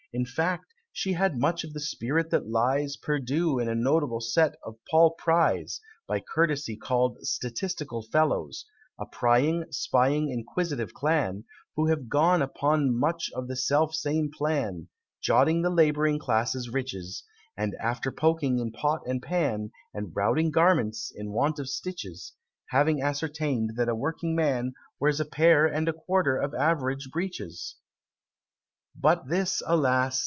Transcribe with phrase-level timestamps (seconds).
[0.13, 4.55] In fact, she had much of the spirit that lies Perdu in a notable set
[4.61, 8.65] of Paul Prys, By courtesy called Statistical Fellows
[8.99, 11.45] A prying, spying, inquisitive clan,
[11.77, 14.89] Who have gone upon much of the self same plan,
[15.21, 17.23] Jotting the Laboring Class's riches;
[17.55, 22.33] And after poking in pot and pan, And routing garments in want of stitches,
[22.71, 27.77] Have ascertained that a working man Wears a pair and a quarter of average breeches!
[28.93, 30.19] But this, alas!